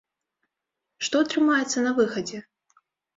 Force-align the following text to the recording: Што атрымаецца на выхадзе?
Што 1.07 1.21
атрымаецца 1.25 1.83
на 1.89 1.91
выхадзе? 1.99 2.39